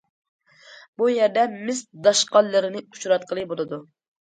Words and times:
بۇ 1.01 1.09
يەردە 1.15 1.43
مىس 1.67 1.83
داشقاللىرىنى 2.09 2.83
ئۇچراتقىلى 2.87 3.47
بولىدۇ. 3.55 3.83